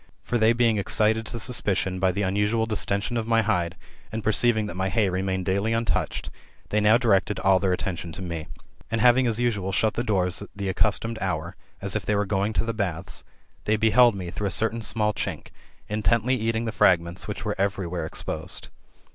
[0.23, 3.75] For they being excited [to suspicion] by the unusual distention of my hide,
[4.11, 6.31] and perceiving that my hay remained daily untouched,
[6.69, 8.47] they now directed all their attention to me.
[8.89, 12.25] And having as usual shut the doors at the accustomed hour, as if they were
[12.25, 13.23] going to the baths,
[13.65, 15.49] they beheld me through a certain small chink,
[15.87, 18.69] intently eating the fragments which were every where exposed.